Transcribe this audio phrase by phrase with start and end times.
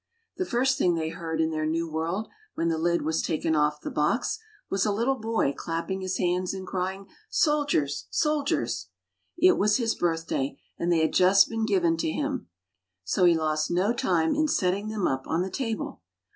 [0.37, 3.79] The first thing they heard in their new world, when the lid was taken off
[3.81, 8.87] the box, was a little boy clapping his hands and crying, "Soldiers, soldiers!"
[9.37, 12.47] It was his birthday and they had just been given to him;
[13.03, 16.01] so he lost no time in setting them up on the table.